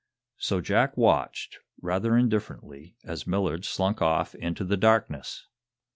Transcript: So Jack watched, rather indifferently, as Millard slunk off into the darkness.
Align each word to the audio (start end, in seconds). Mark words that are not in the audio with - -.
So 0.39 0.61
Jack 0.61 0.97
watched, 0.97 1.59
rather 1.79 2.17
indifferently, 2.17 2.95
as 3.03 3.27
Millard 3.27 3.65
slunk 3.65 4.01
off 4.01 4.33
into 4.33 4.63
the 4.65 4.75
darkness. 4.75 5.45